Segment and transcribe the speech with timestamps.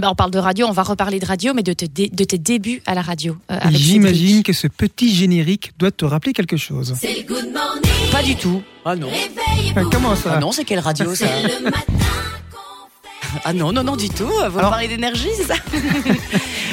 [0.00, 2.24] Ben, on parle de radio, on va reparler de radio, mais de, te dé- de
[2.24, 3.36] tes débuts à la radio.
[3.50, 6.94] euh, J'imagine que ce petit générique doit te rappeler quelque chose.
[6.98, 8.10] C'est le good morning.
[8.10, 8.62] Pas du tout.
[8.86, 9.08] Ah non.
[9.08, 9.90] Réveillez-vous.
[9.90, 13.40] Comment ça Ah non, c'est quelle radio ça C'est le matin qu'on fait.
[13.44, 14.24] Ah non, non, non, du tout.
[14.26, 15.54] Vous Alors- parlez d'énergie, c'est ça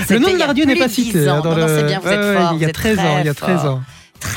[0.10, 1.28] Le nom de il y la a radio n'est pas de 10 cité.
[1.28, 2.52] hein, dans c'est bien, vous Ouais, êtes ouais, fort.
[2.54, 3.74] Il y a vous êtes 13 ans, il y a 13 fort.
[3.74, 3.82] ans.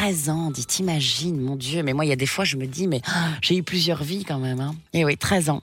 [0.02, 1.84] 13 ans, dit, t'imagines, mon Dieu.
[1.84, 4.02] Mais moi, il y a des fois, je me dis, mais ah, j'ai eu plusieurs
[4.02, 4.58] vies quand même.
[4.58, 4.74] Hein.
[4.94, 5.60] Et oui, 13 ans.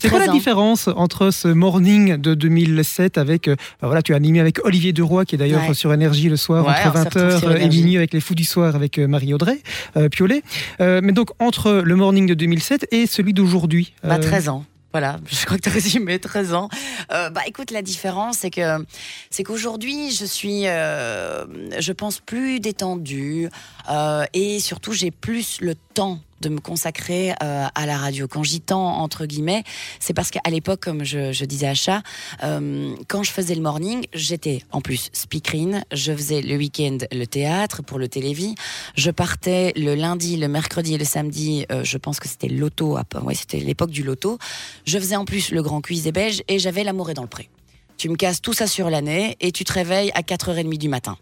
[0.00, 4.12] C'est quoi 13 la différence entre ce morning de 2007 avec, euh, bah voilà, tu
[4.12, 5.74] as animé avec Olivier Deroy qui est d'ailleurs Ouais.
[5.74, 8.34] sur Énergie le soir Ouais, entre s'est retrouvés sur 20h et minuit avec les Fous
[8.34, 9.60] du soir avec euh, Marie-Audrey
[9.96, 10.42] euh, Piolet.
[10.80, 13.92] Euh, mais donc entre le morning de 2007 et celui d'aujourd'hui.
[14.02, 14.64] Bah, euh, 13 ans.
[14.96, 16.70] Voilà, je crois que tu as résumé 13 ans.
[17.12, 18.82] Euh, bah écoute, la différence, c'est que
[19.28, 21.44] c'est qu'aujourd'hui, je suis, euh,
[21.78, 23.50] je pense, plus détendue
[23.90, 28.28] euh, et surtout, j'ai plus le temps de me consacrer euh, à la radio.
[28.28, 29.64] Quand j'y temps, entre guillemets,
[30.00, 32.02] c'est parce qu'à l'époque, comme je, disais à Chat,
[32.42, 37.24] euh, quand je faisais le morning, j'étais en plus speakerine, je faisais le week-end le
[37.24, 38.54] théâtre pour le télévis,
[38.96, 42.98] je partais le lundi, le mercredi et le samedi, euh, je pense que c'était l'auto,
[43.34, 44.38] c'était l'époque du loto,
[44.84, 47.48] je faisais en plus le grand cuisé belge et j'avais l'amour est dans le pré.
[47.96, 51.16] Tu me casses tout ça sur l'année et tu te réveilles à 4h30 du matin.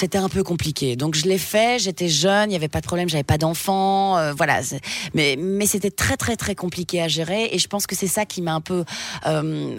[0.00, 0.96] C'était un peu compliqué.
[0.96, 4.16] Donc je l'ai fait, j'étais jeune, il n'y avait pas de problème, j'avais pas d'enfant,
[4.16, 4.62] euh, voilà.
[5.14, 8.24] Mais, mais c'était très très très compliqué à gérer et je pense que c'est ça
[8.24, 8.84] qui m'a un peu,
[9.26, 9.76] euh,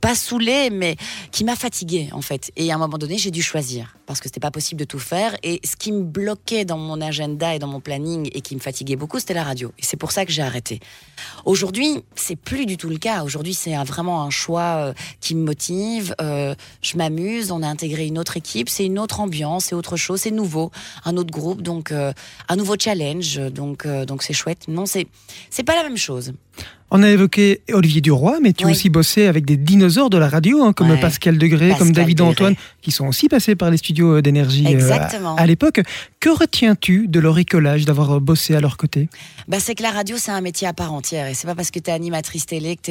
[0.00, 0.96] pas saoulée, mais
[1.32, 2.52] qui m'a fatiguée en fait.
[2.56, 4.98] Et à un moment donné, j'ai dû choisir parce que c'était pas possible de tout
[4.98, 5.34] faire.
[5.42, 8.60] Et ce qui me bloquait dans mon agenda et dans mon planning et qui me
[8.60, 9.72] fatiguait beaucoup, c'était la radio.
[9.78, 10.78] Et c'est pour ça que j'ai arrêté.
[11.44, 13.24] Aujourd'hui, c'est plus du tout le cas.
[13.24, 16.14] Aujourd'hui, c'est vraiment un choix euh, qui me motive.
[16.20, 17.50] Je m'amuse.
[17.50, 18.43] On a intégré une autre équipe.
[18.44, 20.70] C'est une autre ambiance, c'est autre chose, c'est nouveau,
[21.04, 22.12] un autre groupe, donc euh,
[22.48, 23.36] un nouveau challenge.
[23.36, 24.68] Donc euh, donc c'est chouette.
[24.68, 25.06] Non, c'est
[25.50, 26.32] c'est pas la même chose.
[26.96, 28.72] On a évoqué Olivier Duroy, mais tu as Oui.
[28.74, 31.00] aussi bossé avec des dinosaures de la radio, hein, comme Ouais.
[31.00, 32.30] Pascal Degré, Pascal comme David Degré.
[32.30, 35.80] Antoine, qui sont aussi passés par les studios d'énergie euh, à, à l'époque.
[36.20, 39.08] Que retiens-tu de leur écolage, d'avoir bossé à leur côté?
[39.48, 41.26] Bah, c'est que la radio, c'est un métier à part entière.
[41.26, 42.82] Et c'est pas parce que tu es animatrice télé que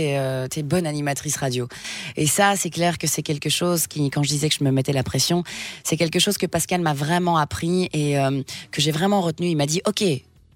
[0.50, 1.70] tu es, bonne animatrice radio.
[2.18, 4.72] Et ça, c'est clair que c'est quelque chose qui, quand je disais que je me
[4.72, 5.46] mettais la pression,
[5.86, 9.48] c'est quelque chose que Pascal m'a vraiment appris et euh, que j'ai vraiment retenu.
[9.48, 10.04] Il m'a dit Ok,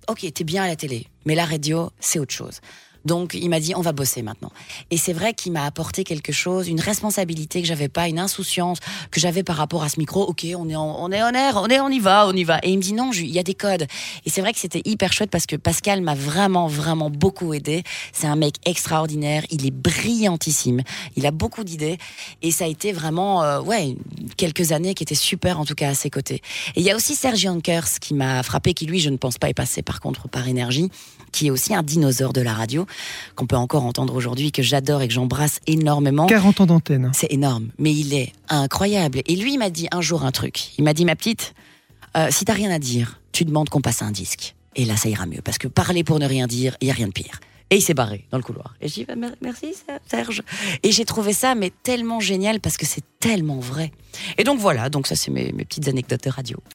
[0.10, 2.60] ok, t'es bien à la télé, mais la radio, c'est autre chose.
[3.08, 4.52] Donc il m'a dit on va bosser maintenant.
[4.92, 8.80] Et c'est vrai qu'il m'a apporté quelque chose, une responsabilité que j'avais pas, une insouciance
[9.12, 10.24] que j'avais par rapport à ce micro.
[10.24, 12.44] Ok, on est en, on est en air, on est, on y va, on y
[12.44, 12.60] va.
[12.64, 13.88] Et il me dit non, il y a des codes.
[14.26, 17.84] Et c'est vrai que c'était hyper chouette parce que Pascal m'a vraiment, vraiment beaucoup aidé.
[18.12, 20.82] C'est un mec extraordinaire, il est brillantissime,
[21.16, 21.98] il a beaucoup d'idées
[22.42, 23.96] et ça a été vraiment, euh, ouais,
[24.36, 26.42] quelques années qui étaient super en tout cas à ses côtés.
[26.76, 29.38] Et il y a aussi Serge Yankers qui m'a frappé, qui lui, je ne pense
[29.38, 30.90] pas est passé par contre par énergie,
[31.32, 32.86] qui est aussi un dinosaure de la radio
[33.36, 36.26] qu'on peut encore entendre aujourd'hui, que j'adore et que j'embrasse énormément.
[36.28, 37.12] 40 ans d'antenne.
[37.14, 39.22] C'est énorme, mais il est incroyable.
[39.26, 40.78] Et lui, il m'a dit un jour un truc.
[40.78, 41.54] Il m'a dit, ma petite,
[42.16, 44.56] euh, si t'as rien à dire, tu demandes qu'on passe un disque.
[44.76, 46.94] Et là, ça ira mieux, parce que parler pour ne rien dire, il y a
[46.94, 47.40] rien de pire.
[47.70, 48.76] Et il s'est barré dans le couloir.
[48.80, 49.74] Et j'ai dit, bah, mer- merci
[50.10, 50.42] Serge.
[50.84, 53.92] Et j'ai trouvé ça, mais tellement génial, parce que c'est tellement vrai.
[54.38, 56.58] Et donc voilà, donc ça, c'est mes, mes petites anecdotes de radio.